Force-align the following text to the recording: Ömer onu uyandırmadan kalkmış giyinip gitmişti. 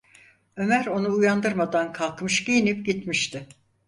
Ömer 0.55 0.85
onu 0.85 1.11
uyandırmadan 1.13 1.93
kalkmış 1.93 2.43
giyinip 2.43 2.85
gitmişti. 2.85 3.47